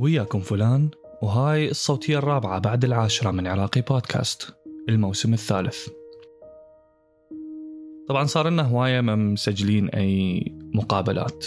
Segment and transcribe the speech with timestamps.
[0.00, 0.88] وياكم فلان
[1.22, 4.54] وهاي الصوتية الرابعة بعد العاشرة من عراقي بودكاست
[4.88, 5.88] الموسم الثالث.
[8.08, 10.44] طبعا صار لنا هواية ما مسجلين أي
[10.74, 11.46] مقابلات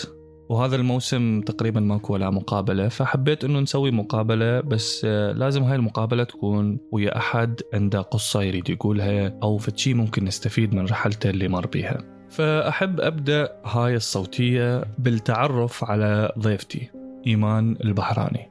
[0.49, 6.79] وهذا الموسم تقريبا ماكو ولا مقابلة فحبيت إنه نسوي مقابلة بس لازم هاي المقابلة تكون
[6.91, 11.97] ويا أحد عنده قصة يريد يقولها أو فتشي ممكن نستفيد من رحلته اللي مر بيها.
[12.29, 17.02] فأحب أبدأ هاي الصوتية بالتعرف على ضيفتي.
[17.27, 18.49] إيمان البحراني.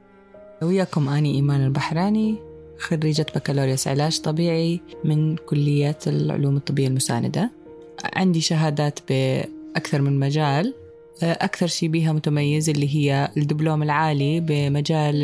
[0.61, 2.35] وياكم أني إيمان البحراني
[2.79, 7.51] خريجة بكالوريوس علاج طبيعي من كلية العلوم الطبية المساندة.
[8.15, 10.73] عندي شهادات بأكثر من مجال.
[11.23, 15.15] أكثر شيء بها متميز اللي هي الدبلوم العالي بمجال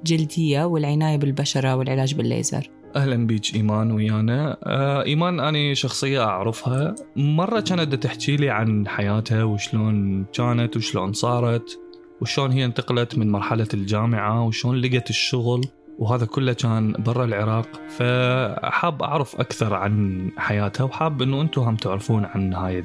[0.00, 2.70] الجلدية والعناية بالبشرة والعلاج بالليزر.
[2.96, 4.56] أهلا بيك إيمان ويانا.
[4.64, 6.94] آه إيمان أنا شخصية أعرفها.
[7.16, 11.80] مرة كانت تحكي لي عن حياتها وشلون كانت وشلون صارت.
[12.20, 15.64] وشلون هي انتقلت من مرحلة الجامعة وشلون لقت الشغل
[15.98, 17.68] وهذا كله كان برا العراق.
[17.88, 22.82] فحاب أعرف أكثر عن حياتها وحاب إنه أنتم هم تعرفون عن هاي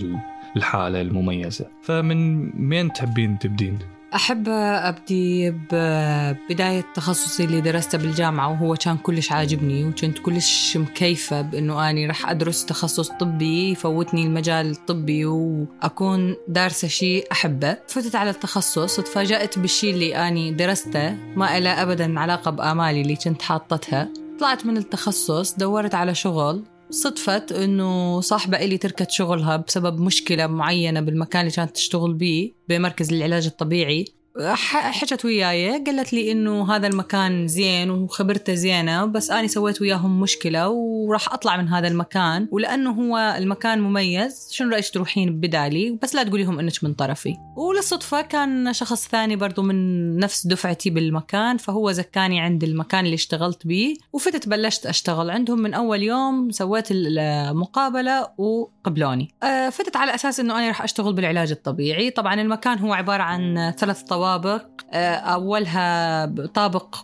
[0.56, 1.66] الحالة المميزة.
[1.84, 3.80] فمن وين تحبين تبدين؟
[4.16, 11.90] أحب أبدي ببداية تخصصي اللي درسته بالجامعة وهو كان كلش عاجبني وكنت كلش مكيفة بأنه
[11.90, 17.78] أني رح أدرس تخصص طبي يفوتني المجال الطبي وأكون دارسة شيء أحبه.
[17.88, 23.42] فتت على التخصص وتفاجأت بالشيء اللي أني درسته ما إله أبدا علاقة بآمالي اللي كنت
[23.42, 24.10] حاطتها.
[24.40, 26.64] طلعت من التخصص دورت على شغل
[26.94, 33.14] صدفت إنه صاحبة إلي تركت شغلها بسبب مشكلة معينة بالمكان اللي كانت تشتغل بيه بمركز
[33.14, 34.06] العلاج الطبيعي.
[34.42, 40.70] حكت وياي قالت لي إنه هذا المكان زين وخبرته زينة بس اني سويت وياهم مشكلة
[40.70, 46.24] وراح أطلع من هذا المكان ولأنه هو المكان مميز شنو رأيك تروحين بدالي؟ بس لا
[46.24, 47.36] تقوليهم إنك من طرفي.
[47.58, 53.68] وللصدفة كان شخص ثاني برضو من نفس دفعتي بالمكان فهو زكاني عند المكان اللي اشتغلت
[53.68, 55.30] بيه وفتت بلشت أشتغل.
[55.30, 59.36] عندهم من أول يوم سويت المقابلة وقبلوني.
[59.72, 62.10] فتت على أساس إنه أنا راح أشتغل بالعلاج الطبيعي.
[62.10, 64.66] طبعا المكان هو عبارة عن ثلاث طوابق طوابق.
[64.94, 66.96] أولها طابق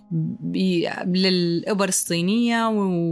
[1.06, 2.68] للإبر الصينية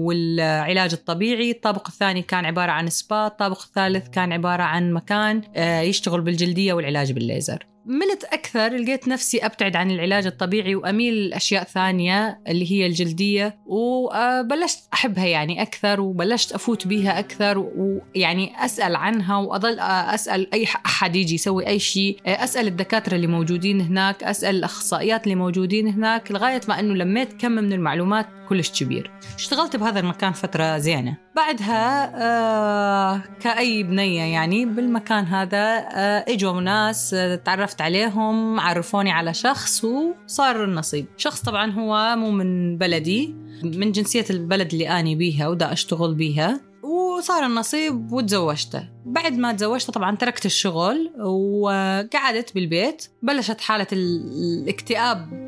[0.05, 1.51] والعلاج الطبيعي.
[1.51, 3.27] الطابق الثاني كان عبارة عن سبا.
[3.27, 5.41] الطابق الثالث كان عبارة عن مكان
[5.89, 7.65] يشتغل بالجلدية والعلاج بالليزر.
[7.87, 14.79] ملت أكثر لقيت نفسي أبتعد عن العلاج الطبيعي وأميل لأشياء ثانية اللي هي الجلدية وبلشت
[14.93, 21.35] أحبها يعني أكثر وبلشت أفوت بيها أكثر ويعني أسأل عنها وأظل أسأل أي أحد يجي
[21.35, 26.79] يسوي أي شيء أسأل الدكاترة اللي موجودين هناك أسأل الأخصائيات اللي موجودين هناك لغاية ما
[26.79, 29.11] أنه لميت كم من المعلومات كلش كبير.
[29.35, 31.17] اشتغلت بهذا المكان فترة زينة.
[31.37, 39.33] بعدها آه كأي بنية يعني بالمكان هذا آه إجوا ناس آه تعرفت عليهم عرفوني على
[39.33, 41.05] شخص وصار النصيب.
[41.17, 46.61] شخص طبعا هو مو من بلدي من جنسية البلد اللي أني بيها ودا أشتغل بيها
[46.83, 48.89] وصار النصيب وتزوجته.
[49.05, 55.47] بعد ما تزوجت طبعا تركت الشغل وقعدت بالبيت بلشت حالة الاكتئاب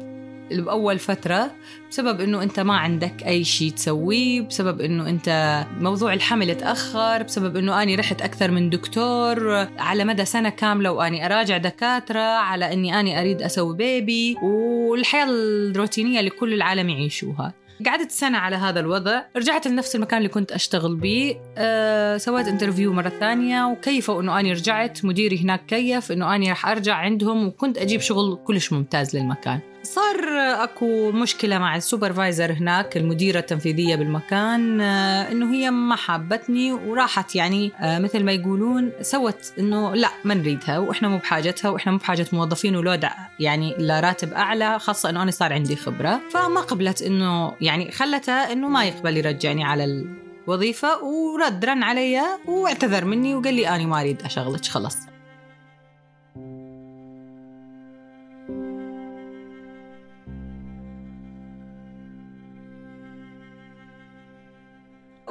[0.51, 1.51] بأول فترة
[1.91, 7.55] بسبب إنه أنت ما عندك أي شيء تسويه بسبب إنه أنت موضوع الحمل تأخر بسبب
[7.55, 12.99] إنه أني رحت أكثر من دكتور على مدى سنة كاملة وأني أراجع دكاترة على إني
[12.99, 17.53] أني أريد أسوي baby والحياة الروتينية اللي كل العالم يعيشوها.
[17.85, 22.93] قعدت سنة على هذا الوضع رجعت لنفس المكان اللي كنت أشتغل به أه سويت interview
[22.93, 27.77] مرة ثانية وكيفوا أنه أنا رجعت مديري هناك كيف أنه أنا راح أرجع عندهم وكنت
[27.77, 29.59] أجيب شغل كلش ممتاز للمكان.
[29.83, 30.15] صار
[30.63, 37.35] أكو مشكلة مع ال supervisor هناك المديرة التنفيذية بالمكان إنه هي ما حابتني وراحت.
[37.35, 42.25] يعني مثل ما يقولون سوت إنه لا ما نريدها وإحنا مو بحاجتها وإحنا مو بحاجة
[42.33, 43.05] موظفين ولود
[43.39, 46.19] يعني لراتب أعلى خاصة إنه أنا صار عندي خبرة.
[46.31, 50.05] فما قبلت إنه يعني خلتها إنه ما يقبل يرجعني على
[50.47, 54.97] الوظيفة ورد رن علي وإعتذر مني وقال لي اني ما أريد أشغلك خلص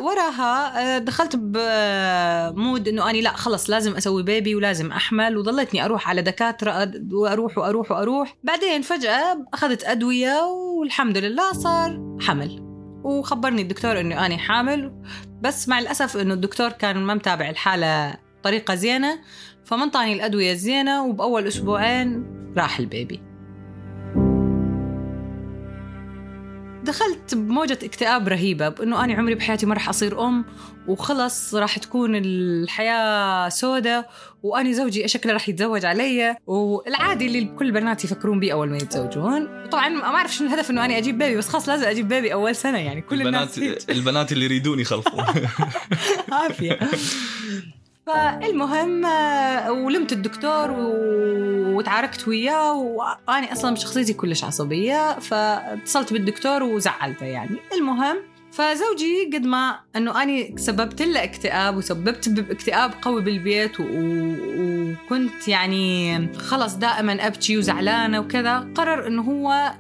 [0.08, 6.22] وراها دخلت بمود إنه أني لا خلص لازم أسوي بيبي ولازم أحمل وظلتني أروح على
[6.22, 8.37] دكاترة وأروح وأروح وأروح.
[8.44, 10.43] بعدين فجأة أخذت أدوية
[10.78, 12.58] والحمد لله صار حمل.
[13.05, 15.02] وخبرني الدكتور إنه أني حامل.
[15.43, 19.19] بس مع الأسف إنه الدكتور كان ما متابع الحالة بطريقه زينة
[19.64, 22.25] فما انطاني الأدوية الزينة وبأول أسبوعين
[22.56, 23.27] راح البيبي.
[26.88, 30.44] دخلت بموجة اكتئاب رهيبة بأنه أنا عمري بحياتي ما راح أصير أم
[30.87, 34.06] وخلص راح تكون الحياة سودة
[34.43, 39.69] وأنا زوجي شكله راح يتزوج علي والعادي اللي كل البنات يفكرون به أول ما يتزوجون.
[39.70, 42.56] طبعا ما أعرف شنو الهدف أنه أنا أجيب بيبي بس خلاص لازم أجيب بيبي أول
[42.56, 45.25] سنة يعني كل البنات الناس البنات اللي يريدون يخلفون.
[46.32, 46.79] عافية.
[48.06, 50.70] فالمهم آه، ولمت الدكتور
[51.78, 57.56] وتعاركت وياه وأنا أصلا شخصيتي كلش عصبية فاتصلت بالدكتور وزعلته يعني.
[57.75, 58.16] المهم
[58.52, 63.84] فزوجي قد ما أنه أني سببت له اكتئاب وسببت باكتئاب قوي بالبيت و...
[63.88, 69.72] وكنت يعني خلص دائما أبكي وزعلانة وكذا قرر إنه هو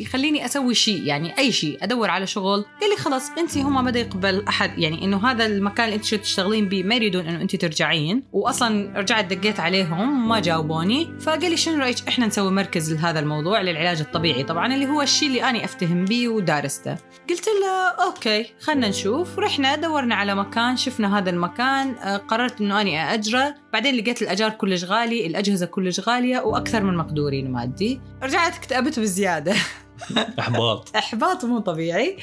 [0.00, 2.64] يخليني أسوي شيء يعني أي شيء أدور على شغل.
[2.80, 6.68] قال لي خلص انت هم ما يقبل أحد يعني إنه هذا المكان اللي انت تشتغلين
[6.68, 8.22] به ما يريدون إنه انت ترجعين.
[8.32, 11.08] واصلا رجعت دقيت عليهم ما جاوبوني.
[11.20, 15.28] فقال لي شنو رأيك إحنا نسوي مركز لهذا الموضوع للعلاج الطبيعي؟ طبعا اللي هو الشيء
[15.28, 16.96] اللي أنا أفتهم به ودارسته.
[17.30, 19.38] قلت له أوكي خلنا نشوف.
[19.38, 21.94] رحنا دورنا على مكان شفنا هذا المكان.
[21.94, 26.96] آه، قررت إنه أني اجره بعدين لقيت الأجار كلش غالي الأجهزة كلش غالية وأكثر من
[26.96, 28.00] مقدورين مادي.
[28.22, 29.54] رجعت اكتئبت بزيادة.
[30.40, 30.96] إحباط.
[30.96, 32.16] إحباط مو طبيعي.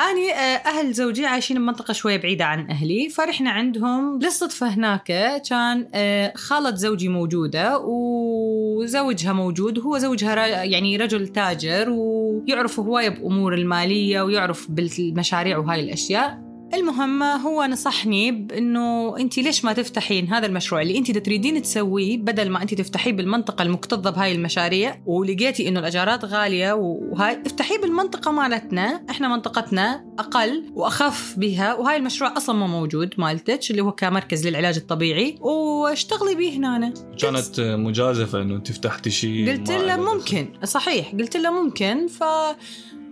[0.00, 4.18] أني آه، أهل زوجي عايشين بمنطقة شوية بعيدة عن أهلي فرحنا عندهم.
[4.18, 5.02] للصدفة هناك
[5.48, 9.78] كان آه، خالة زوجي موجودة وزوجها موجود.
[9.78, 16.51] وهو زوجها يعني رجل تاجر ويعرف هواية بأمور المالية ويعرف بالمشاريع وهاي الأشياء.
[16.74, 22.50] المهم هو نصحني بإنه انت ليش ما تفتحين هذا المشروع اللي انت تريدين تسويه بدل
[22.50, 29.02] ما انت تفتحيه بالمنطقة المكتظة بهاي المشاريع؟ ولقيتي إنه الأجارات غالية وهاي افتحيه بالمنطقة مالتنا
[29.10, 34.76] إحنا منطقتنا أقل وأخف بها وهاي المشروع أصلا ما موجود مالتك اللي هو كمركز للعلاج
[34.76, 41.36] الطبيعي واشتغلي به هنا كانت مجازفة إنه انت فتحتي شيء قلت له ممكن صحيح قلت
[41.36, 42.22] له ممكن ف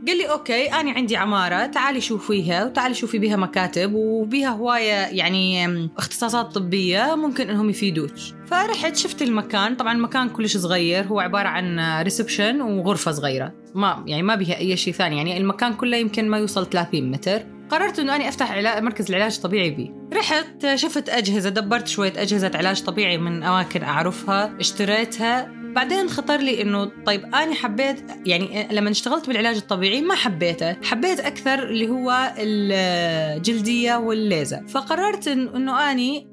[0.06, 5.66] قال لي أوكي أنا عندي عمارة تعالي شوفيها وتعالي شوفي بها مكاتب وبها هواية يعني
[5.98, 8.10] اختصاصات طبية ممكن إنهم يفيدوك.
[8.46, 9.74] فرحت شفت المكان.
[9.74, 13.52] طبعا المكان كلش صغير هو عبارة عن reception وغرفة صغيرة.
[13.74, 17.42] ما يعني ما بها أي شيء ثاني يعني المكان كله يمكن ما يوصل 30 متر.
[17.70, 19.92] قررت إنه اني أفتح علاج مركز العلاج الطبيعي بي.
[20.12, 25.59] رحت شفت أجهزة دبرت شوية أجهزة علاج طبيعي من أماكن أعرفها اشتريتها.
[25.74, 31.20] بعدين خطر لي إنه طيب أنا حبيت يعني لما اشتغلت بالعلاج الطبيعي ما حبيته حبيت
[31.20, 34.66] أكثر اللي هو الجلدية والليزر.
[34.68, 36.30] فقررت إنه أني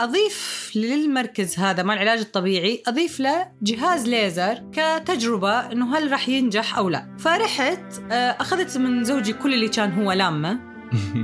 [0.00, 6.78] أضيف للمركز هذا مال العلاج الطبيعي أضيف له جهاز ليزر كتجربة إنه هل راح ينجح
[6.78, 7.16] أو لا.
[7.18, 10.67] فرحت أخذت من زوجي كل اللي كان هو لامة.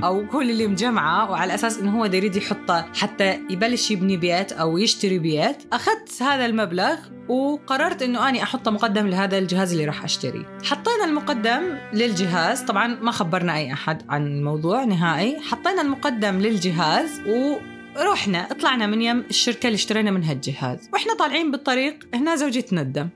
[0.03, 4.77] أو كل اللي مجمعة وعلى أساس إنه هو يريد يحطه حتى يبلش يبني بيت أو
[4.77, 6.95] يشتري بيت أخذت هذا المبلغ
[7.29, 13.11] وقررت إنه أني أحطه مقدم لهذا الجهاز اللي راح اشتريه حطينا المقدم للجهاز طبعا ما
[13.11, 15.39] خبرنا أي أحد عن الموضوع نهائي.
[15.39, 17.55] حطينا المقدم للجهاز و
[17.97, 20.89] رحنا طلعنا من يم الشركة اللي اشترينا منها الجهاز.
[20.93, 23.09] وإحنا طالعين بالطريق هنا زوجي تندم.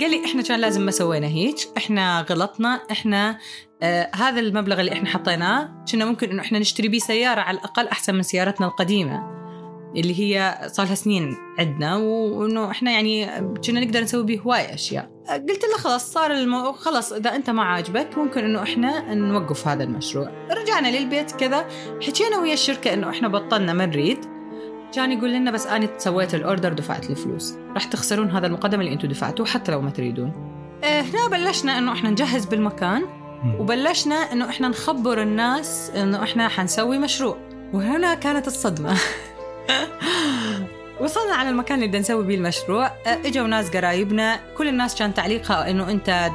[0.00, 3.38] قال لي إحنا كان لازم ما سوينا هيك إحنا غلطنا إحنا
[3.82, 7.88] آه هذا المبلغ اللي إحنا حطيناه كنا ممكن إنه إحنا نشتري بيه سيارة على الأقل
[7.88, 9.32] أحسن من سيارتنا القديمة
[9.96, 13.26] اللي هي صار لها سنين عندنا وإنه إحنا يعني
[13.66, 15.10] كنا نقدر نسوي به هواي أشياء.
[15.28, 16.72] قلت له خلاص صار المو...
[16.72, 20.30] خلاص إذا أنت ما عاجبك ممكن إنه إحنا نوقف هذا المشروع.
[20.50, 21.68] رجعنا للبيت كذا
[22.06, 24.18] حكينا ويا الشركة إنه إحنا بطلنا ما نريد.
[24.94, 29.08] كان يقول لنا بس أنا سويت الأوردر دفعت الفلوس راح تخسرون هذا المقدم اللي أنتم
[29.08, 30.32] دفعتوه حتى لو ما تريدون.
[30.84, 33.02] إيه، هنا بلشنا إنه إحنا نجهز بالمكان
[33.58, 37.36] وبلشنا إنه إحنا نخبر الناس إنه إحنا حنسوي مشروع.
[37.72, 38.96] وهنا كانت الصدمة.
[41.00, 42.86] وصلنا على المكان اللي بدنا نسوي به المشروع.
[42.86, 44.40] إيه، إجوا ناس قرايبنا.
[44.58, 46.30] كل الناس كان تعليقها إنه أنت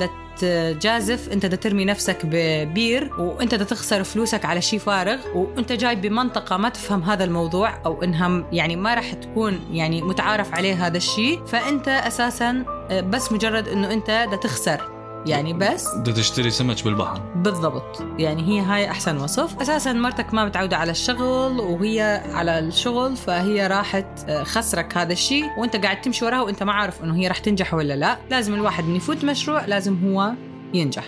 [0.82, 5.96] جازف انت دا ترمي نفسك ببير وانت دا تخسر فلوسك على شيء فارغ وانت جاي
[5.96, 10.98] بمنطقة ما تفهم هذا الموضوع أو إنها يعني ما راح تكون يعني متعارف عليه هذا
[10.98, 14.97] الشيء فأنت أساسا بس مجرد إنه أنت دا تخسر.
[15.26, 17.20] يعني بس؟ بدها تشتري سمك بالبحر.
[17.36, 18.04] بالضبط.
[18.20, 19.62] يعني هي هاي أحسن وصف.
[19.62, 25.46] أساسا مرتك ما متعودة على الشغل وهي على الشغل فهي راحت آه، خسرك هذا الشيء
[25.58, 28.18] وأنت قاعد تمشي وراها وأنت ما عارف إنه هي راح تنجح ولا لا.
[28.30, 30.34] لازم الواحد من يفوت مشروع لازم هو
[30.74, 31.06] ينجح.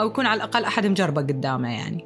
[0.00, 2.04] أو يكون على الأقل أحد مجربه قدامه يعني.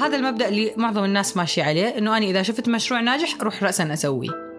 [0.00, 3.92] هذا المبدأ اللي معظم الناس ماشي عليه إنه أنا إذا شفت مشروع ناجح أروح راسا
[3.92, 4.49] أسويه.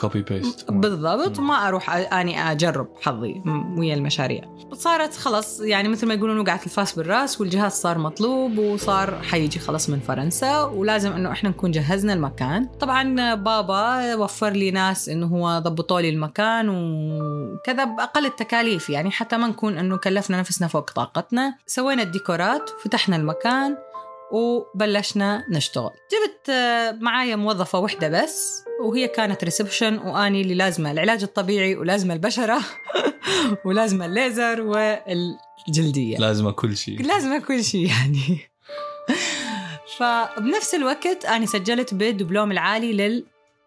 [0.00, 3.42] copy paste بالضبط وما أروح أني أجرب حظي
[3.76, 4.44] ويا المشاريع.
[4.72, 9.90] صارت خلص يعني مثل ما يقولون وقعت الفاس بالرأس والجهاز صار مطلوب وصار حيجي خلص
[9.90, 12.68] من فرنسا ولازم إنه إحنا نكون جهزنا المكان.
[12.80, 19.36] طبعا بابا وفر لي ناس إنه هو ضبطوا لي المكان وكذا بأقل التكاليف يعني حتى
[19.36, 21.54] ما نكون إنه كلفنا نفسنا فوق طاقتنا.
[21.66, 23.76] سوينا الديكورات فتحنا المكان
[24.32, 25.90] وبلشنا نشتغل.
[25.90, 32.14] جبت آه، معايا موظفة واحدة بس وهي كانت ريسبشن وأني اللي لازمة العلاج الطبيعي ولازمة
[32.14, 32.58] البشرة
[33.66, 36.18] ولازمة الليزر والجلدية.
[36.18, 37.02] لازم كل شيء.
[37.02, 38.38] لازمة كل شيء يعني.
[39.98, 42.92] فبنفس الوقت أنا سجلت بالدبلوم العالي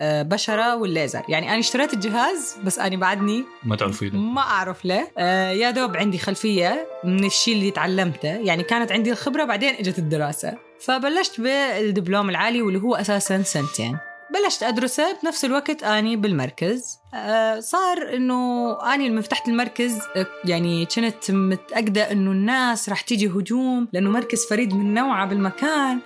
[0.01, 1.21] للبشره والليزر.
[1.29, 5.07] يعني أنا اشتريت الجهاز بس ااني بعدني ما تعرفين ما أعرف له.
[5.17, 8.29] آه، يا دوب عندي خلفية من الشيء اللي تعلمته.
[8.29, 10.57] يعني كانت عندي الخبرة بعدين إجت الدراسة.
[10.79, 13.97] فبلشت بالدبلوم العالي واللي هو أساسا سنتين.
[14.33, 16.99] بلشت أدرسه بنفس الوقت أني بالمركز.
[17.13, 23.27] آه، صار إنه أني لما فتحت المركز آه، يعني كنت متأكدة إنه الناس راح تيجي
[23.27, 25.99] هجوم لأنه مركز فريد من نوعه بالمكان.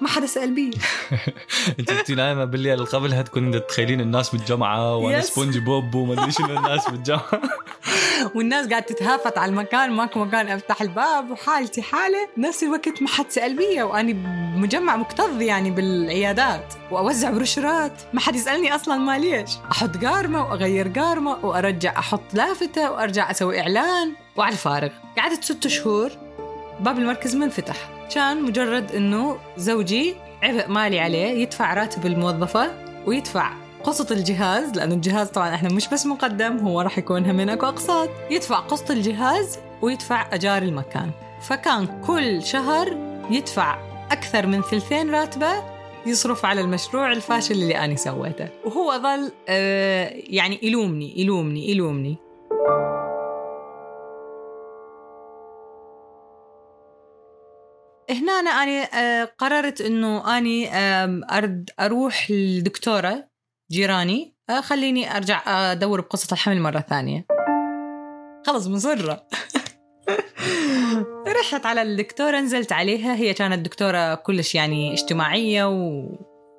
[0.00, 0.70] ما حدا سأل بي
[1.80, 5.20] انت كنت نايمة بالليل اللي قبلها تكون تتخيلين الناس بالجامعة وأنا.
[5.20, 7.40] سبونج بوب وما ادري شنو الناس بالجامعة.
[8.34, 13.30] والناس قاعد تتهافت على المكان ماكو مكان افتح الباب وحالتي حالة بنفس الوقت ما حد
[13.30, 14.14] سأل بي وأني
[14.56, 17.92] مجمع مكتظ يعني بالعيادات وأوزع بروشورات.
[18.12, 19.50] ما حد يسألني أصلا ما ليش.
[19.72, 24.12] أحط قارمة وأغير قارمة وأرجع أحط لافتة وأرجع أسوي إعلان.
[24.36, 26.10] وعلى الفارغ قعدت ست شهور.
[26.80, 32.70] باب المركز ما انفتح كان مجرد إنه زوجي عبء مالي عليه يدفع راتب الموظفة
[33.06, 33.52] ويدفع
[33.84, 38.08] قسط الجهاز لأنه الجهاز طبعا إحنا مش بس مقدم هو راح يكون همين أقساط.
[38.30, 41.10] يدفع قسط الجهاز ويدفع أجار المكان.
[41.42, 42.96] فكان كل شهر
[43.30, 43.78] يدفع
[44.10, 48.48] أكثر من ثلثين راتبة يصرف على المشروع الفاشل اللي أنا سويته.
[48.64, 52.16] وهو ظل آه يعني يلومني يلومني يلومني.
[58.10, 60.68] هنا أنا آه، قررت إنه أني
[61.36, 63.28] أرد أروح للدكتورة
[63.70, 67.26] جيراني آه، خليني أرجع أدور بقصة الحمل مرة ثانية.
[68.46, 69.26] خلص مصرة
[71.40, 73.14] رحت على الدكتورة نزلت عليها.
[73.14, 75.72] هي كانت دكتورة كلش يعني اجتماعية و...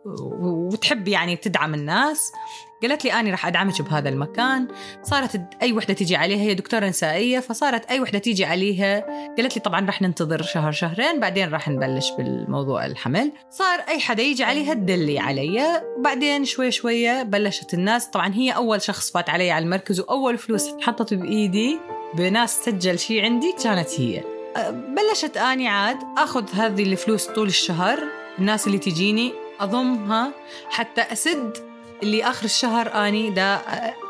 [0.05, 2.31] و- وتحب يعني تدعم الناس.
[2.81, 4.67] قالت لي أنا راح أدعمك بهذا المكان.
[5.03, 9.05] صارت أي وحدة تيجي عليها هي دكتورة نسائية فصارت أي وحدة تيجي عليها.
[9.37, 13.31] قالت لي طبعا راح ننتظر شهر شهرين بعدين راح نبلش بالموضوع الحمل.
[13.49, 15.81] صار أي حدا يجي عليها تدلي علي.
[15.97, 18.07] وبعدين شوي شوية بلشت الناس.
[18.07, 21.79] طبعا هي أول شخص فات علي على المركز وأول فلوس حطت بإيدي
[22.13, 24.23] بناس سجل شيء عندي كانت هي.
[24.57, 28.03] أه، بلشت أني عاد آخذ هذه الفلوس طول الشهر.
[28.39, 30.31] الناس اللي تجيني أضمها
[30.69, 31.66] حتى أسد
[32.03, 33.61] اللي آخر الشهر أني دا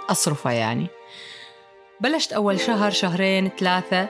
[0.09, 0.87] أصرفه يعني.
[2.01, 4.07] بلشت أول شهر شهرين ثلاثة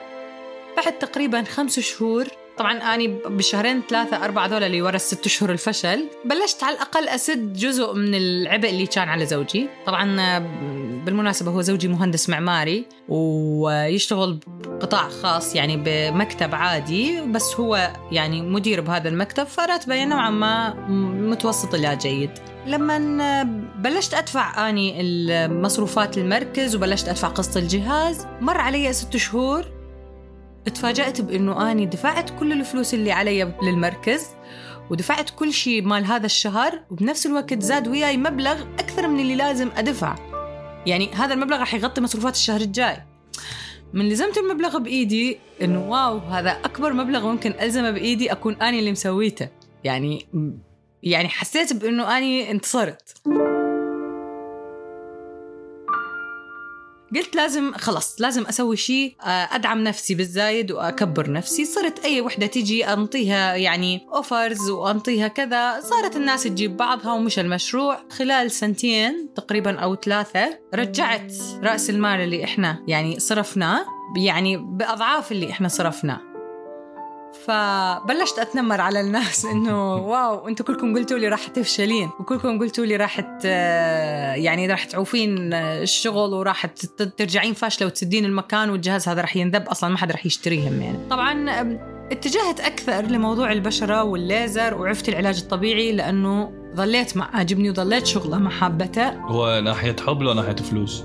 [0.76, 2.26] بعد تقريبا خمس شهور
[2.58, 7.52] طبعا أني بالشهرين ثلاثة أربعة ذولا اللي ورا الست اشهر الفشل بلشت على الأقل أسد
[7.52, 9.68] جزء من العبء اللي كان على زوجي.
[9.86, 10.38] طبعا
[11.04, 14.38] بالمناسبة هو زوجي مهندس معماري ويشتغل
[14.80, 20.74] قطاع خاص يعني بمكتب عادي بس هو يعني مدير بهذا المكتب فراتبه نوعا ما
[21.30, 22.30] متوسط إلى جيد.
[22.68, 23.42] لما
[23.78, 29.64] بلشت أدفع أني المصروفات المركز وبلشت أدفع قسط الجهاز مر علي ست شهور
[30.64, 34.26] تفاجأت بأنه أني دفعت كل الفلوس اللي علي للمركز
[34.90, 39.70] ودفعت كل شيء مال هذا الشهر وبنفس الوقت زاد وياي مبلغ أكثر من اللي لازم
[39.76, 40.14] أدفع.
[40.86, 42.96] يعني هذا المبلغ راح يغطي مصروفات الشهر الجاي.
[43.92, 48.92] من لزمت المبلغ بإيدي إنه واو هذا أكبر مبلغ ممكن ألزمه بإيدي أكون أني اللي
[48.92, 49.48] مسويته.
[49.84, 50.26] يعني
[51.02, 53.14] يعني حسيت بإنه أني انتصرت.
[57.16, 61.64] قلت لازم خلص لازم أسوي شيء آه، أدعم نفسي بالزايد وأكبر نفسي.
[61.64, 65.80] صرت أي وحدة تيجي أنطيها يعني offers وأنطيها كذا.
[65.80, 67.98] صارت الناس تجيب بعضها ومشى المشروع.
[68.10, 73.84] خلال سنتين تقريبا أو ثلاثة رجعت رأس المال اللي إحنا يعني صرفناه
[74.16, 76.20] يعني بأضعاف اللي إحنا صرفناه.
[77.48, 82.96] فبلشت أتنمر على الناس إنه واو أنتم كلكم قلتوا لي راح تفشلين وكلكم قلتوا لي
[82.96, 83.20] راح
[84.34, 86.66] يعني راح تعوفين الشغل وراح
[87.16, 90.98] ترجعين فاشلة وتسدين المكان والجهاز هذا راح ينذب أصلا ما حد راح يشتريه هم يعني.
[91.10, 91.50] طبعا
[92.12, 99.08] اتجهت أكثر لموضوع البشرة والليزر وعرفت العلاج الطبيعي لأنه ظليت مع عاجبني وظليت شغلة محبته
[99.08, 101.04] هو ناحية حب ولا ناحية فلوس؟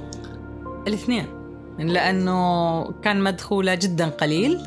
[0.88, 1.26] الاثنين
[1.80, 4.60] لأنه كان مدخوله جدا قليل.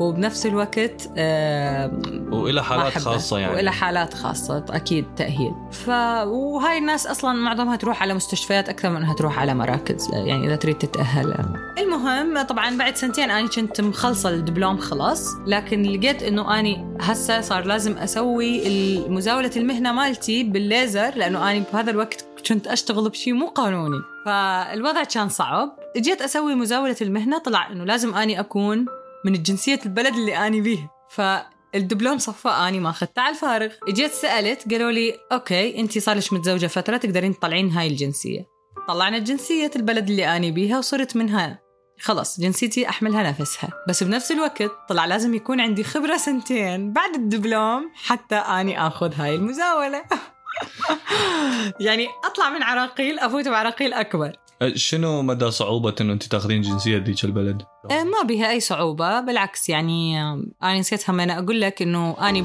[0.00, 1.90] وبنفس الوقت آه
[2.30, 3.54] وإلى حالات خاصة يعني.
[3.54, 5.52] وإلى حالات خاصة أكيد تأهيل.
[5.70, 5.88] ف
[6.26, 10.56] وهاي الناس أصلا معظمها تروح على مستشفيات أكثر من إنها تروح على مراكز يعني إذا
[10.56, 11.34] تريد تتأهل.
[11.78, 17.64] المهم طبعا بعد سنتين أنا كنت مخلصة الدبلوم خلاص لكن لقيت إنه أني هسه صار
[17.64, 24.00] لازم أسوي مزاوله المهنة مالتي بالليزر لأنه أني بهذا الوقت كنت أشتغل بشيء مو قانوني.
[24.26, 25.72] فالوضع كان صعب.
[25.96, 28.86] جيت أسوي مزاولة المهنة طلع إنه لازم أني أكون
[29.24, 33.72] من الجنسيه البلد اللي أني به فالدبلوم صفى أني ما أخذته على الفارغ.
[33.88, 38.46] إجيت سألت قالوا لي okay انت صار لك متزوجة فترة تقدرين تطلعين هاي الجنسية.
[38.88, 41.58] طلعنا جنسية البلد اللي أني بيها وصرت منها
[42.00, 43.70] خلص جنسيتي أحملها نفسها.
[43.88, 49.34] بس بنفس الوقت طلع لازم يكون عندي خبرة سنتين بعد الدبلوم حتى أني آخذ هاي
[49.34, 50.04] المزاولة.
[51.80, 54.43] يعني أطلع من عراقيل أفوت بعراقيل أكبر.
[54.74, 59.68] شنو مدى صعوبة إنه أنت تاخذين جنسية ذيك البلد؟ أه، ما بها أي صعوبة بالعكس
[59.68, 60.20] يعني
[60.62, 62.44] أنا نسيت هم أنا أقول لك إنه اني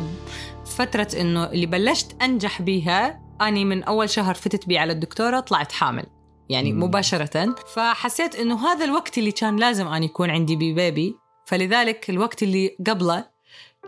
[0.65, 5.71] فترة إنه اللي بلشت أنجح بيها اني من أول شهر فتت بي على الدكتورة طلعت
[5.71, 6.05] حامل
[6.49, 6.83] يعني مم.
[6.83, 12.43] مباشرة فحسيت إنه هذا الوقت اللي كان لازم اني يكون عندي بي بيبي فلذلك الوقت
[12.43, 13.25] اللي قبله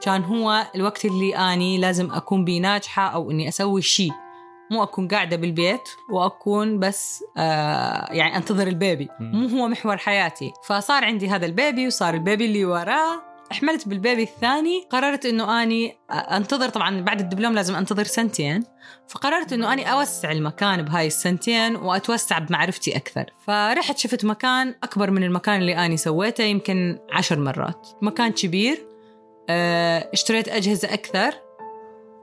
[0.01, 4.11] كان هو الوقت اللي اني لازم أكون بيه ناجحة أو إني أسوي شيء
[4.71, 9.09] مو أكون قاعدة بالبيت وأكون بس آه يعني أنتظر ال baby.
[9.19, 10.53] مو هو محور حياتي.
[10.67, 13.21] فصار عندي هذا ال baby وصار ال baby اللي وراه.
[13.51, 16.69] حملت بال baby الثاني قررت إنه أني أنتظر.
[16.69, 18.63] طبعا بعد الدبلوم لازم أنتظر سنتين.
[19.07, 23.25] فقررت إنه أني أوسع المكان بهاي السنتين وأتوسع بمعرفتي أكثر.
[23.47, 27.87] فرحت شفت مكان أكبر من المكان اللي أني سويته يمكن عشر مرات.
[28.01, 28.85] مكان كبير
[29.49, 31.33] آه، اشتريت أجهزة أكثر.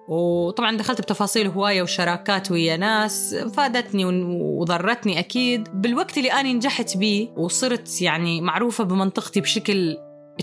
[0.08, 5.68] وطبعا دخلت بتفاصيل هواية وشراكات ويا ناس فادتني وضرتني أكيد.
[5.74, 9.96] بالوقت اللي أنا نجحت بيه وصرت يعني معروفة بمنطقتي بشكل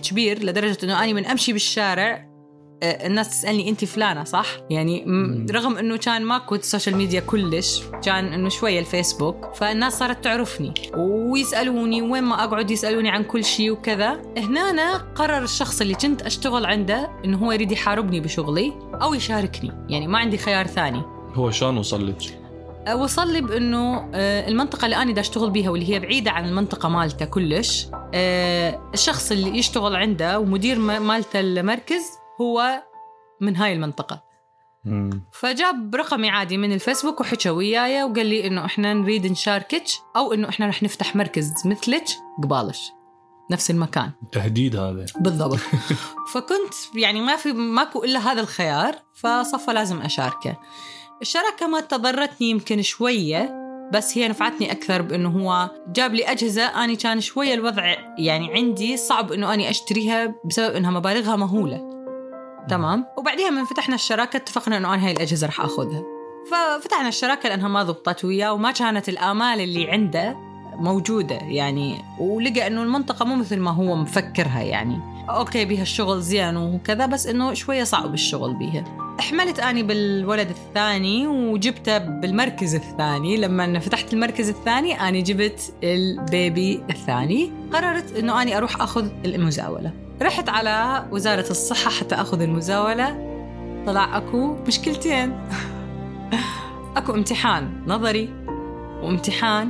[0.10, 2.35] كبير لدرجة أنه أنا من أمشي بالشارع
[2.84, 5.06] الناس تسألني انت فلانة صح؟ يعني
[5.52, 10.74] رغم إنه كان ماكو ال social media كلش كان إنه شوية الفيسبوك فالناس صارت تعرفني
[10.98, 14.22] ويسألوني وين ما أقعد يسألوني عن كل شيء وكذا.
[14.38, 20.08] هنا قرر الشخص اللي كنت أشتغل عنده إنه هو يريد يحاربني بشغلي أو يشاركني يعني
[20.08, 21.02] ما عندي خيار ثاني.
[21.34, 22.46] هو شلون وصل لك؟
[22.88, 26.46] آه، وصل لي بإنه آه، المنطقة اللي أنا دا أشتغل بيها واللي هي بعيدة عن
[26.46, 27.88] المنطقة مالته كلش
[28.94, 32.84] الشخص اللي يشتغل عنده ومدير مالته المركز هو
[33.42, 34.24] من هاي المنطقة.
[35.32, 39.84] فجاب رقمي عادي من الفيسبوك وحكى وياي وقال لي إنه إحنا نريد نشاركك
[40.16, 42.06] أو إنه إحنا رح نفتح مركز مثلك
[42.44, 42.92] قبالش
[43.52, 44.12] نفس المكان.
[44.32, 45.06] تهديد هذا.
[45.20, 45.60] بالضبط.
[46.34, 50.58] فكنت يعني ما في ماكو إلا هذا الخيار فصفى لازم أشاركه.
[51.22, 56.96] الشراكة ما تضرتني يمكن شوية بس هي نفعتني أكثر بإنه هو جاب لي أجهزة اني
[56.96, 61.95] كان شوية الوضع يعني عندي صعب إنه أني أشتريها بسبب إنها مبالغها مهولة.
[62.70, 63.06] تمام.
[63.18, 66.04] وبعديها من فتحنا الشراكة اتفقنا إنه أنا هاي الأجهزة راح آخذها.
[66.52, 70.36] ففتحنا الشراكة لأنها ما ضبطت وياه وما كانت الآمال اللي عنده
[70.76, 75.00] موجودة يعني ولقى إنه المنطقة مو مثل ما هو مفكرها يعني.
[75.30, 78.84] أوكي بها الشغل زين وكذا بس إنه شوية صعب الشغل بيها.
[79.20, 83.38] حملت أني بالولد الثاني وجبته بالمركز الثاني.
[83.38, 87.52] لما فتحت المركز الثاني أني جبت البيبي الثاني.
[87.74, 93.36] قررت إنه أني أروح آخذ المزاوله رحت على وزارة الصحة حتى أخذ المزاولة.
[93.88, 95.50] طلع أكو مشكلتين.
[96.98, 98.30] أكو امتحان نظري
[99.02, 99.70] وامتحان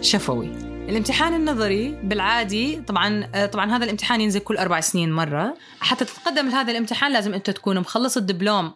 [0.00, 0.46] شفوي.
[0.88, 5.56] الامتحان النظري بالعادي طبعا طبعا هذا الامتحان ينزل كل أربع سنين مرة.
[5.80, 8.72] حتى تتقدم لهذا الامتحان لازم أنت تكون مخلص الدبلوم.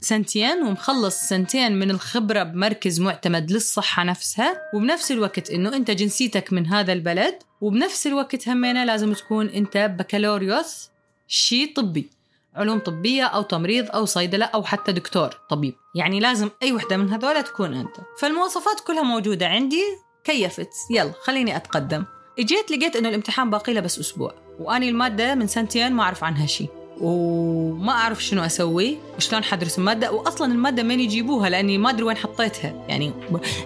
[0.00, 6.66] سنتين ومخلص سنتين من الخبرة بمركز معتمد للصحة نفسها وبنفس الوقت إنه أنت جنسيتك من
[6.66, 10.90] هذا البلد وبنفس الوقت همينة لازم تكون أنت بكالوريوس
[11.28, 12.10] شيء طبي
[12.54, 15.74] علوم طبية أو تمريض أو صيدلة أو حتى دكتور طبيب.
[15.94, 17.96] يعني لازم أي وحدة من هذول تكون أنت.
[18.20, 19.82] فالمواصفات كلها موجودة عندي
[20.24, 20.70] كيفت.
[20.90, 22.04] يلا خليني أتقدم.
[22.38, 26.46] إجيت لقيت إنه الامتحان باقي له بس أسبوع واني المادة من سنتين ما أعرف عنها
[26.46, 32.02] شيء وما أعرف شنو أسوي وشلون حدرس المادة واصلا المادة مين يجيبوها؟ لأني ما أدري
[32.02, 32.84] وين حطيتها.
[32.88, 33.12] يعني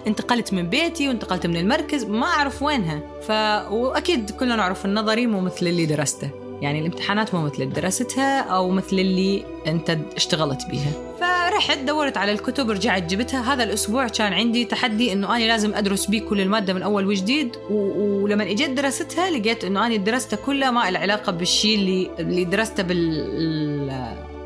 [0.07, 2.99] انتقلت من بيتي وانتقلت من المركز ما أعرف وينها.
[3.27, 3.31] ف
[3.71, 6.42] وأكيد كلنا نعرف النظري مو مثل اللي درسته.
[6.61, 10.91] يعني الامتحانات مو مثل اللي درستها أو مثل اللي أنت اشتغلت بيها.
[11.19, 13.53] فرحت دورت على الكتب رجعت جبتها.
[13.53, 17.55] هذا الأسبوع كان عندي تحدي إنه أنا لازم أدرس بيه كل المادة من أول وجديد.
[17.69, 22.83] ولما اجيت درستها لقيت إنه أنا درستها كلها ما لها علاقة بالشيء اللي اللي درسته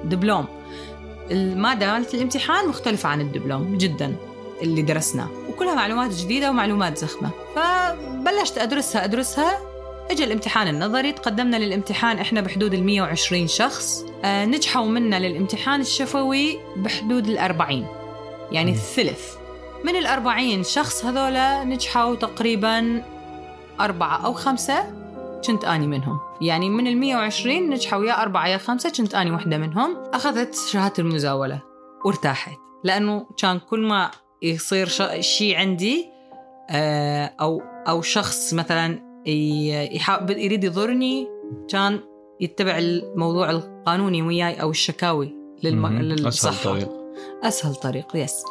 [0.03, 0.45] بالدبلوم.
[1.31, 4.15] المادة مالت الامتحان مختلفة عن الدبلوم جدا
[4.61, 5.29] اللي درسناه.
[5.49, 7.29] وكلها معلومات جديدة ومعلومات زخمة.
[7.55, 9.76] فبلشت أدرسها أدرسها.
[10.11, 14.05] اجى الامتحان النظري تقدمنا للامتحان إحنا بحدود ال 120 شخص.
[14.23, 17.87] آه نجحوا منا للامتحان الشفوي بحدود ال 40
[18.51, 19.35] يعني الثلث.
[19.83, 23.03] من ال 40 شخص هذولا نجحوا تقريبا
[23.79, 24.93] أربعة أو خمسة
[25.47, 26.19] كنت أني منهم.
[26.41, 29.97] يعني من ال 120 نجحوا يا أربعة يا خمسة كنت أني واحدة منهم.
[30.13, 31.61] أخذت شهادة المزاولة.
[32.05, 32.57] وارتاحت.
[32.83, 34.87] لأنه كان كل ما يصير
[35.19, 36.05] شيء عندي
[36.69, 41.27] آه، أو أو شخص مثلا يحاول يريد يضرني
[41.69, 41.99] كان
[42.39, 45.87] يتبع الموضوع القانوني وياي أو الشكاوي للم...
[45.87, 46.89] للصحة أسهل طريق.
[47.43, 48.43] أسهل طريق يس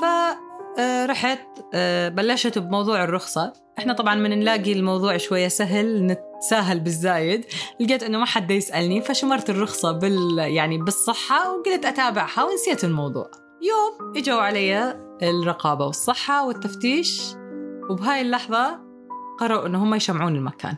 [0.00, 3.52] فرحت آه، بلشت بموضوع الرخصة.
[3.78, 7.44] إحنا طبعا من نلاقي الموضوع شوية سهل نتساهل بالزايد.
[7.80, 13.30] لقيت إنه ما حد يسألني فشمرت الرخصة بال يعني بالصحة وقلت أتابعها ونسيت الموضوع.
[13.62, 17.22] يوم إجوا علي الرقابة والصحة والتفتيش
[17.90, 18.83] وبهاي اللحظة
[19.38, 20.76] قرروا إنه هم يشمعون المكان.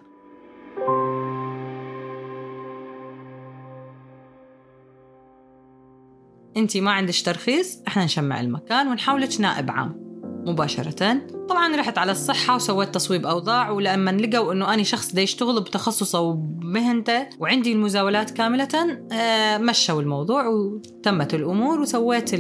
[6.57, 10.07] انت ما عندك ترخيص إحنا نشمع المكان ونحولك نائب عام.
[10.47, 15.61] مباشرة طبعا رحت على الصحة وسويت تصويب أوضاع ولما لقوا أنه أنا شخص دا يشتغل
[15.61, 22.31] بتخصصه ومهنته وعندي المزاولات كاملة آه، مشوا الموضوع وتمت الأمور وسويت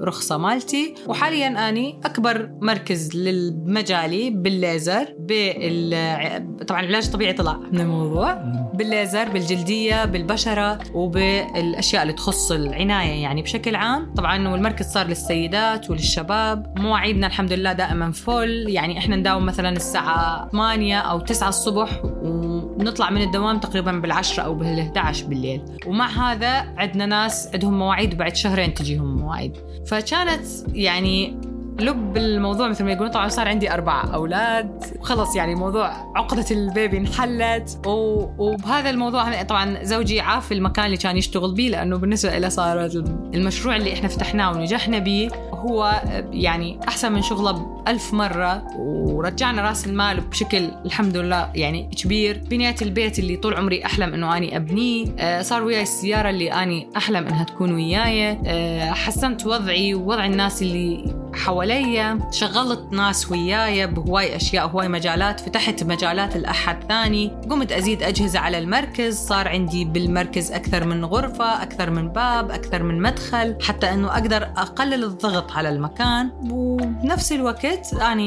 [0.00, 0.94] الرخصة مالتي.
[1.06, 8.34] وحاليا أني أكبر مركز للمجالي بالليزر بال طبعا العلاج الطبيعي طلع من الموضوع.
[8.74, 14.14] بالليزر بالجلدية بالبشرة وبالأشياء اللي تخص العناية يعني بشكل عام.
[14.14, 16.74] طبعا والمركز صار للسيدات وللشباب.
[16.78, 23.10] مواعيدنا الحمد لله دائما فل يعني إحنا نداوم مثلا الساعة 8 أو 9 الصبح ونطلع
[23.10, 25.62] من الدوام تقريبا بالعشرة أو بال11 بالليل.
[25.86, 29.56] ومع هذا عندنا ناس عندهم مواعيد بعد شهرين تجيهم مواعيد.
[29.90, 31.36] فكانت يعني
[31.80, 33.12] لب الموضوع مثل ما يقولون.
[33.12, 34.84] طبعا صار عندي أربعة أولاد.
[35.00, 37.80] وخلص يعني موضوع عقدة ال baby انحلت.
[37.86, 42.90] وبهذا الموضوع طبعا زوجي عاف المكان اللي كان يشتغل به لأنه بالنسبة له صار
[43.34, 48.62] المشروع اللي إحنا فتحناه ونجحنا به هو يعني أحسن من شغله بألف مرة.
[48.76, 52.40] ورجعنا رأس المال بشكل الحمد لله يعني كبير.
[52.50, 55.06] بنيت البيت اللي طول عمري أحلم أنه أني أبنيه.
[55.18, 58.38] آه، صار وياي السيارة اللي أني أحلم أنها تكون وياي.
[58.46, 65.40] آه، حسنت وضعي ووضع الناس اللي حواليا شغلت ناس وياي بهواي أشياء هواي مجالات.
[65.40, 67.32] فتحت مجالات لأحد ثاني.
[67.50, 69.18] قمت أزيد أجهزة على المركز.
[69.18, 73.56] صار عندي بالمركز أكثر من غرفة أكثر من باب أكثر من مدخل.
[73.62, 76.30] حتى أنه أقدر أقلل الضغط على المكان.
[76.50, 78.22] وبنفس الوقت أنا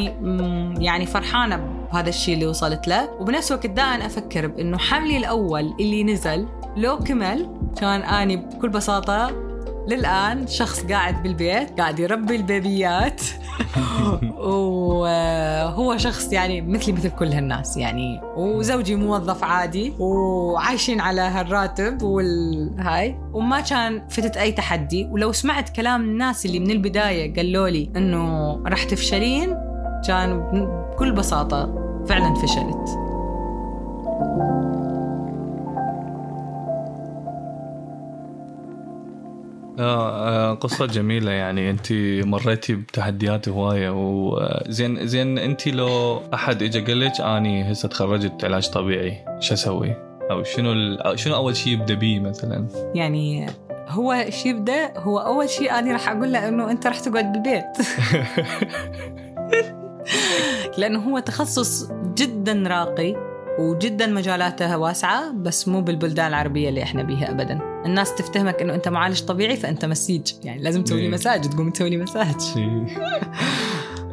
[0.82, 1.56] يعني فرحانة
[1.92, 3.10] بهذا الشيء اللي وصلت له.
[3.20, 9.53] وبنفس الوقت دائما أفكر بأنه حملي الأول اللي نزل لو كمل كان أني بكل بساطة
[9.88, 13.22] للآن شخص قاعد بالبيت قاعد يربي البيبيات.
[14.38, 18.22] وهو شخص يعني مثلي مثل كل هالناس يعني.
[18.38, 25.08] وزوجي موظف عادي وعايشين على هالراتب والهاي وما كان فتت أي تحدي.
[25.12, 29.56] ولو سمعت كلام الناس اللي من البداية قالوا لي إنه راح تفشلين
[30.08, 30.40] كان
[30.94, 33.03] بكل بساطة فعلا فشلت.
[39.80, 41.88] آه, آه، قصة جميلة يعني انت
[42.26, 48.70] مريتي بتحديات هواية وزين زين انت لو أحد اجى قال لك أني هسه تخرجت علاج
[48.70, 49.96] طبيعي شو أسوي؟
[50.32, 53.46] أو شنو شنو أول شيء يبدأ بيه مثلا؟ يعني
[53.90, 57.78] هو الشيء يبدأ هو أول شيء أنا راح أقول له إنه أنت راح تقعد بالبيت
[60.78, 67.32] لأنه هو تخصص جدا راقي وجدا مجالاته واسعة بس مو بالبلدان العربية اللي إحنا بيها
[67.32, 67.60] أبدا.
[67.86, 70.32] الناس تفتهمك إنه أنت معالج طبيعي فأنت مسيج.
[70.44, 71.12] يعني لازم تسوي لي إيه.
[71.12, 72.36] مساج تقوم تسوي لي مساج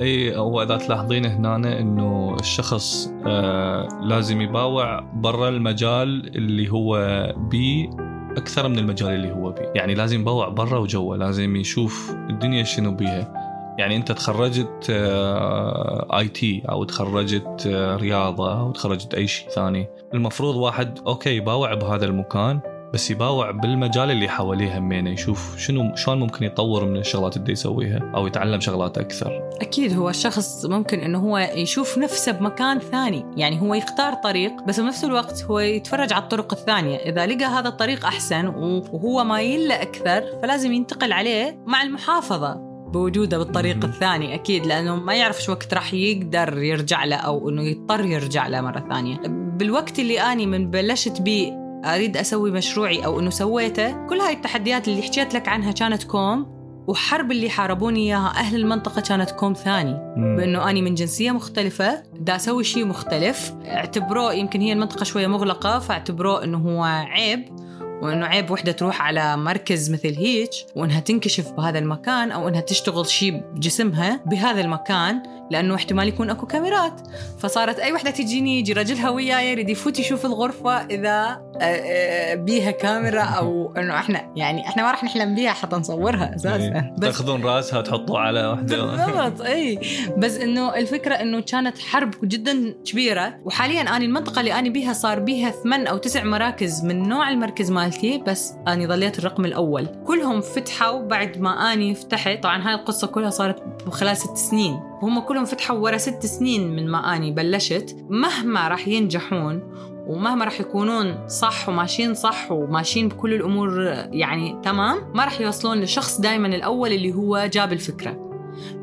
[0.00, 6.94] اي هو إذا تلاحظين هنا إنه الشخص آه لازم يباوع برا المجال اللي هو
[7.36, 7.90] بيه
[8.36, 12.94] أكثر من المجال اللي هو بيه يعني لازم يباوع برا وجوا لازم يشوف الدنيا شنو
[12.94, 13.49] بيها.
[13.80, 19.86] يعني انت تخرجت I آه، T أو تخرجت آه، رياضة أو تخرجت اي شيء ثاني.
[20.14, 22.60] المفروض واحد okay يباوع بهذا المكان
[22.94, 28.12] بس يباوع بالمجال اللي حواليه همينه يشوف شنو شلون ممكن يطور من الشغلات اللي يسويها
[28.14, 29.50] أو يتعلم شغلات أكثر.
[29.60, 33.24] أكيد هو الشخص ممكن إنه هو يشوف نفسه بمكان ثاني.
[33.36, 36.96] يعني هو يختار طريق بس بنفس الوقت هو يتفرج على الطرق الثانية.
[36.96, 42.69] إذا لقى هذا الطريق أحسن وهو مايل له أكثر فلازم ينتقل عليه مع المحافظة.
[42.92, 47.62] بوجوده بالطريق الثاني أكيد لأنه ما يعرف شو وقت راح يقدر يرجع له أو إنه
[47.62, 49.20] يضطر يرجع له مرة ثانية.
[49.56, 51.52] بالوقت اللي أني من بلشت بيه
[51.84, 56.60] أريد أسوي مشروعي أو إنه سويته كل هاي التحديات اللي حكيت لك عنها كانت كوم
[56.88, 59.94] وحرب اللي حاربوني إياها أهل المنطقة كانت كوم ثاني.
[60.36, 63.54] بإنه أني من جنسية مختلفة دا أسوي شيء مختلف.
[63.64, 67.59] اعتبروه يمكن هي المنطقة شوية مغلقة فاعتبروه إنه هو عيب.
[68.02, 73.06] وإنه عيب وحدة تروح على مركز مثل هيك وإنها تنكشف بهذا المكان أو إنها تشتغل
[73.06, 77.00] شيء بجسمها بهذا المكان لأنه احتمال يكون أكو كاميرات.
[77.38, 82.70] فصارت أي وحدة تجيني يجي رجلها وياي يريد يفوت يشوف الغرفة إذا آه، آه، بيها
[82.70, 86.56] كاميرا أو إنه إحنا يعني إحنا ما راح نحلم بيها حتى نصورها أساسا.
[86.56, 86.94] إيه.
[87.00, 89.80] تأخذون رأسها تحطوه على وحده بالضبط اي
[90.18, 93.34] بس إنه الفكرة إنه كانت حرب جدا كبيرة.
[93.44, 97.70] وحاليا أنا المنطقة اللي أنا بيها صار بيها ثمان أو تسع مراكز من نوع المركز
[97.70, 99.86] مالتي بس اني ظليت الرقم الأول.
[100.06, 102.42] كلهم فتحوا بعد ما أني فتحت.
[102.42, 104.89] طبعا هاي القصة كلها صارت خلال ست سنين.
[105.02, 107.96] وهم كلهم فتحوا ورا ست سنين من ما أني بلشت.
[108.08, 109.62] مهما راح ينجحون
[110.06, 113.80] ومهما راح يكونون صح وماشيين صح وماشيين بكل الأمور
[114.12, 118.30] يعني تمام ما راح يوصلون للشخص دائما الأول اللي هو جاب الفكرة.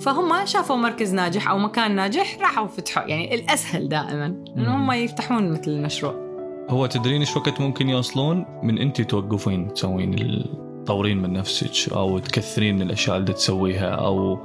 [0.01, 3.03] فهم شافوا مركز ناجح أو مكان ناجح راحوا فتحوا.
[3.03, 4.25] يعني الأسهل دائما
[4.57, 6.27] إنه هم يفتحون مثل المشروع.
[6.69, 10.43] هو تدرين إيش وقت ممكن يوصلون؟ من انت توقفين تسوين
[10.85, 14.39] تطورين من نفسك أو تكثرين من الأشياء اللي تسويها أو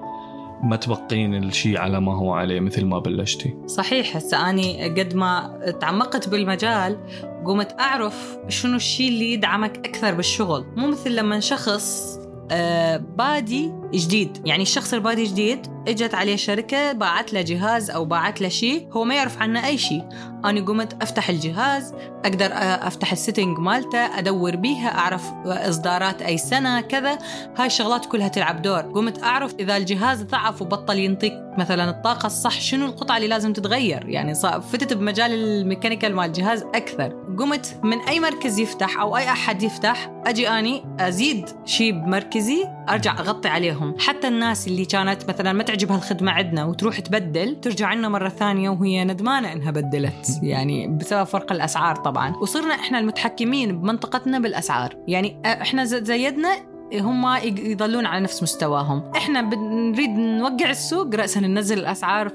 [0.63, 3.57] ما تبقين الشيء على ما هو عليه مثل ما بلشتي.
[3.67, 6.99] صحيح هسه أني قد ما تعمقت بالمجال
[7.45, 10.65] قمت أعرف شنو الشيء اللي يدعمك أكثر بالشغل.
[10.77, 12.19] مو مثل لما شخص
[12.51, 14.43] آه، بادي جديد.
[14.45, 19.05] يعني الشخص البادي جديد إجت عليه شركة باعت له جهاز أو باعت له شيء هو
[19.05, 20.05] ما يعرف عنه أي شيء.
[20.45, 22.49] أنا قمت أفتح الجهاز أقدر
[22.87, 27.19] أفتح ال setting مالته أدور بيها أعرف إصدارات أي سنة كذا.
[27.57, 28.81] هاي الشغلات كلها تلعب دور.
[28.81, 34.09] قمت أعرف إذا الجهاز ضعف وبطل ينطيك مثلا الطاقة الصح شنو القطعة اللي لازم تتغير؟
[34.09, 34.35] يعني
[34.73, 37.09] فتت بمجال الميكانيكال مال الجهاز أكثر.
[37.39, 43.19] قمت من أي مركز يفتح أو أي أحد يفتح أجي أني أزيد شيء بمركزي أرجع
[43.19, 43.95] أغطي عليهم.
[43.99, 48.71] حتى الناس اللي كانت مثلا ما تعجبها الخدمه عندنا وتروح تبدل ترجع عنا مرة ثانية
[48.71, 50.39] وهي ندمانة إنها بدلت.
[50.43, 52.37] يعني بسبب فرق الأسعار طبعا.
[52.37, 54.97] وصرنا إحنا المتحكمين بمنطقتنا بالأسعار.
[55.09, 56.49] يعني إحنا زيدنا
[56.95, 59.03] هم يضلون على نفس مستواهم.
[59.17, 62.33] إحنا بنريد نوقع السوق راسا ننزل الأسعار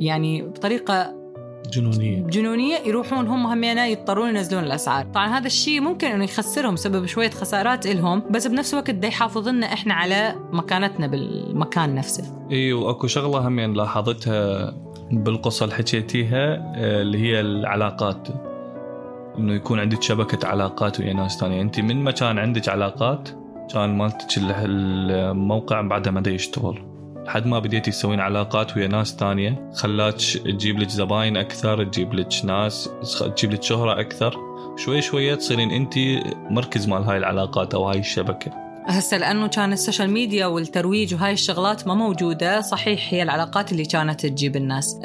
[0.00, 1.23] يعني بطريقة
[1.72, 2.22] جنونية.
[2.22, 5.04] جنونية يروحون هم همينا يضطرون ينزلون الأسعار.
[5.04, 9.48] طبعا هذا الشيء ممكن إنه يخسرهم سبب شوية خسارات لهم بس بنفس الوقت ده يحافظ
[9.48, 12.46] لنا إحنا على مكانتنا بالمكان نفسه.
[12.50, 14.74] إي وأكو شغلة هم لاحظتها
[15.12, 18.28] بالقصة اللي حكيتيها آه، اللي هي العلاقات.
[19.38, 21.62] إنه يكون عندك شبكة علاقات ويا ناس ثانية.
[21.62, 23.28] أنت من ما كان عندك علاقات
[23.72, 26.93] كان مالتك الموقع بعدها ما يشتغل.
[27.24, 32.28] لحد ما بديتي تسوين علاقات ويا ناس تانية؟ خلاك تجيب لك زباين أكثر تجيب لك
[32.44, 32.90] ناس
[33.36, 34.36] تجيب لك شهرة أكثر.
[34.76, 35.94] شوي شوي تصيرين انت
[36.50, 38.63] مركز مال هاي العلاقات أو هاي الشبكة.
[38.86, 44.26] هسه لأنه كان السوشيال ميديا والترويج وهاي الشغلات ما موجودة صحيح هي العلاقات اللي كانت
[44.26, 44.96] تجيب الناس.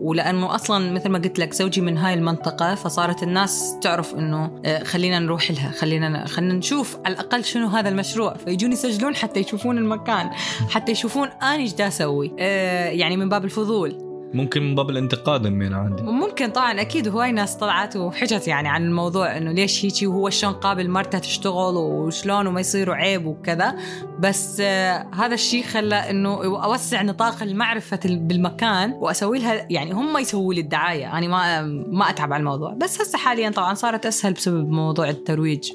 [0.00, 4.82] ولأنه أصلا مثل ما قلت لك زوجي من هاي المنطقة فصارت الناس تعرف إنه آه،
[4.82, 8.34] خلينا نروح لها خلينا خلينا نشوف على الأقل شنو هذا المشروع.
[8.34, 10.30] فيجون يسجلون حتى يشوفون المكان
[10.70, 12.32] حتى يشوفون اني إيش دا أسوي.
[12.38, 14.09] آه، يعني من باب الفضول.
[14.34, 16.02] ممكن من باب الانتقاد من عندي.
[16.02, 20.52] ممكن طبعا أكيد هواي ناس طلعت وحجت يعني عن الموضوع إنه ليش هيجي وهو شلون
[20.52, 23.76] قابل مرته تشتغل وشلون وما يصيروا عيب وكذا.
[24.20, 30.54] بس آه هذا الشيء خلى إنه أوسع نطاق المعرفة بالمكان وأسوي لها يعني هم يسووا
[30.54, 31.06] لي الدعاية.
[31.06, 32.74] أنا يعني ما ما أتعب على الموضوع.
[32.74, 35.72] بس هسه حاليا طبعا صارت أسهل بسبب موضوع الترويج.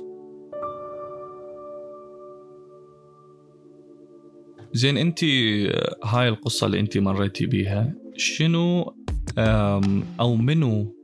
[4.73, 8.95] زين انت آه، هاي القصة اللي انت مريتي بيها شنو
[10.19, 10.95] أو منو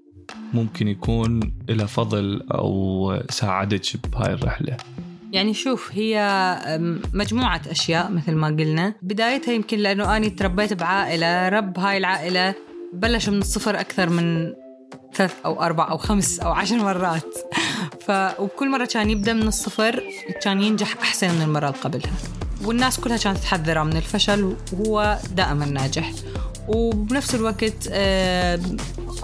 [0.54, 4.78] ممكن يكون له فضل أو ساعدك بهاي الرحلة؟
[5.32, 6.18] يعني شوف هي
[7.14, 8.96] مجموعة أشياء مثل ما قلنا.
[9.02, 11.50] بدايتها يمكن لأنه أنا تربيت بعائلة.
[11.50, 12.56] رب هاي العائلة
[12.94, 14.54] بلش من الصفر أكثر من
[15.14, 17.38] ثلاث أو أربع أو خمس أو عشر مرات.
[18.02, 20.04] ف وكل مرة كان يبدأ من الصفر
[20.44, 22.14] كان ينجح أحسن من المرة اللي قبلها.
[22.66, 26.12] والناس كلها كانت تحذره من الفشل وهو دائما ناجح.
[26.68, 28.60] وبنفس الوقت آه،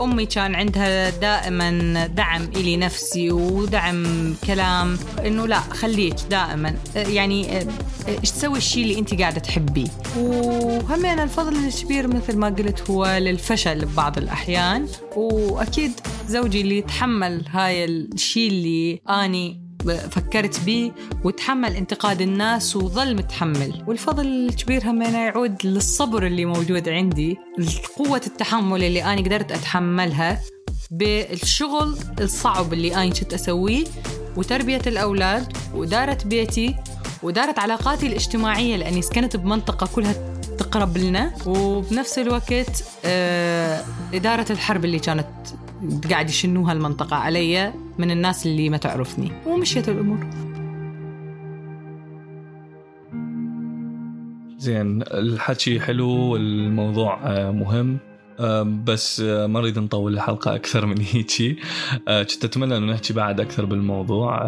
[0.02, 6.76] أمي كان عندها دائما دعم إلي نفسي ودعم كلام إنه لا خليك دائما.
[6.98, 7.68] آه، يعني آه،
[8.08, 13.86] إيش تسوي الشيء اللي أنت قاعدة تحبيه؟ وهمين الفضل الكبير مثل ما قلت هو للفشل
[13.86, 14.88] ببعض الأحيان.
[15.16, 15.92] وأكيد
[16.28, 20.92] زوجي اللي يتحمل هاي الشيء اللي أني فكرت به
[21.24, 23.84] وتحمل انتقاد الناس وظل متحمل.
[23.88, 27.38] والفضل الكبير همينة يعود للصبر اللي موجود عندي
[27.98, 30.42] قوة التحمل اللي أنا قدرت أتحملها
[30.92, 33.86] بالشغل الصعب اللي أنا كنت أسويه
[34.38, 36.76] وتربية الأولاد وإدارة بيتي
[37.24, 40.14] وإدارة علاقاتي الاجتماعية لأني سكنت بمنطقة كلها
[40.60, 41.34] تقرب لنا.
[41.46, 45.28] وبنفس الوقت آه، إدارة الحرب اللي كانت
[46.10, 49.32] قاعد يشنوها المنطقة علي من الناس اللي ما تعرفني.
[49.46, 50.20] ومشيت الأمور.
[54.58, 57.98] زين الحكي حلو والموضوع آه، مهم.
[58.84, 61.60] بس آه، ما نريد نطول الحلقة أكثر من هيجي
[62.08, 64.48] آه، كنت أتمنى أنه نحكي بعد أكثر بالموضوع.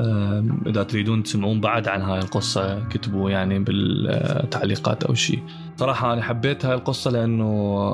[0.68, 5.39] إذا تريدون تسمعون بعد عن هاي القصة كتبوا يعني بالتعليقات أو شيء
[5.78, 7.92] صراحة أنا حبيت هاي القصة لأنه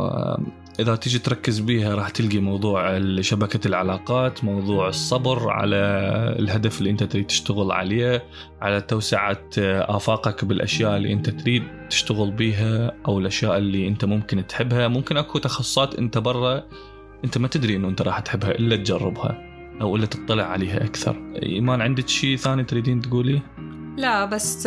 [0.79, 5.75] إذا تيجي تركز بيها راح تلقي موضوع شبكة العلاقات موضوع الصبر على
[6.39, 8.23] الهدف اللي أنت تريد تشتغل عليه
[8.61, 14.87] على توسعة آفاقك بالأشياء اللي أنت تريد تشتغل بيها أو الأشياء اللي أنت ممكن تحبها.
[14.87, 16.63] ممكن أكو تخصصات أنت برا
[17.25, 19.41] أنت ما تدري إنه أنت راح تحبها إلا تجربها
[19.81, 21.33] أو إلا تطلع عليها أكثر.
[21.43, 23.41] إيمان عندك شيء ثاني تريدين تقوليه
[23.97, 24.65] لا بس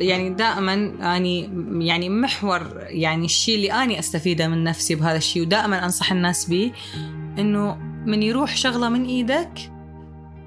[0.00, 0.74] يعني دائما
[1.16, 1.50] أني
[1.86, 6.72] يعني محور يعني الشيء اللي أني أستفيده من نفسي بهذا الشيء ودائما أنصح الناس به
[7.38, 9.70] إنه من يروح شغلة من إيدك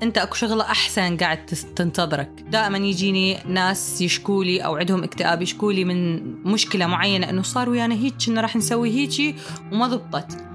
[0.04, 2.30] أنت أكو شغلة أحسن قاعد تنتظرك.
[2.52, 8.14] دائما يجيني ناس يشكولي أو عندهم اكتئاب يشكولي من مشكلة معينة إنه صار ويانا هيك
[8.26, 9.36] كنا راح نسوي هيجي
[9.72, 10.47] وما ضبطت.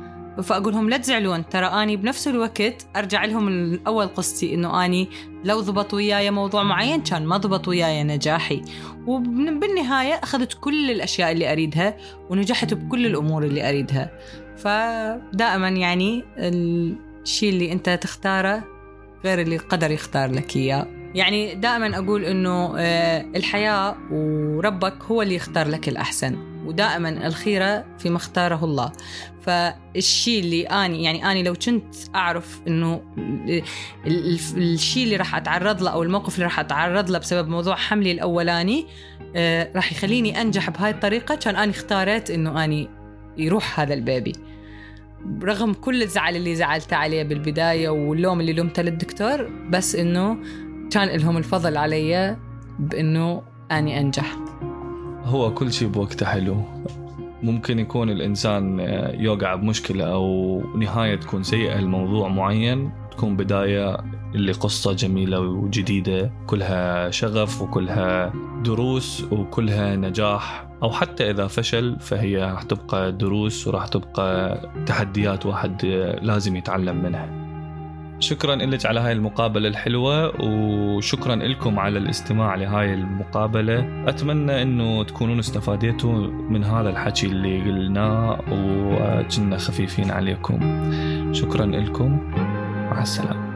[0.43, 5.09] فاقول لهم لا تزعلون ترى آني بنفس الوقت أرجع لهم الأول قصتي إنه آني
[5.45, 8.63] لو ضبط وياي موضوع معين كان ما ضبط وياي نجاحي
[9.07, 11.97] وبالنهاية أخذت كل الأشياء اللي أريدها
[12.31, 14.11] ونجحت بكل الأمور اللي أريدها.
[14.57, 18.65] فدائما يعني الشيء اللي أنت تختاره
[19.25, 20.87] غير اللي القدر يختار لك إياه.
[21.15, 26.37] يعني دائما أقول إنه آه، الحياة وربك هو اللي يختار لك الأحسن.
[26.67, 28.93] ودائما الخيرة فيما اختاره الله.
[29.43, 33.03] فالشيء اللي أني يعني أني لو كنت أعرف أنه
[34.57, 38.87] الشيء اللي راح أتعرض له أو الموقف اللي راح أتعرض له بسبب موضوع حملي الأولاني
[39.37, 42.89] آه، راح يخليني أنجح بهاي الطريقة كان أني اختاريت أنه أني
[43.37, 44.33] يروح هذا البيبي
[45.43, 50.37] رغم كل الزعل اللي زعلته عليه بالبداية واللوم اللي لومته للدكتور بس أنه
[50.91, 52.37] كان لهم الفضل علي
[52.79, 54.37] بأنه أني أنجح
[55.25, 56.65] هو كل شيء بوقته حلو
[57.43, 58.81] ممكن يكون الإنسان
[59.19, 63.97] يوقع بمشكلة أو نهاية تكون سيئة لموضوع معين تكون بداية
[64.35, 68.33] اللي قصة جميلة وجديدة كلها شغف وكلها
[68.65, 70.69] دروس وكلها نجاح.
[70.83, 75.85] أو حتى إذا فشل فهي راح تبقى دروس وراح تبقى تحديات واحد
[76.23, 77.52] لازم يتعلم منها.
[78.23, 84.05] شكرا لك على هاي المقابلة الحلوة وشكرا لكم على الاستماع لهاي المقابلة.
[84.09, 90.59] أتمنى أنه تكونون استفاديتوا من هذا الحكي اللي قلناه وكنا خفيفين عليكم.
[91.33, 92.33] شكرا لكم
[92.91, 93.52] مع السلامة.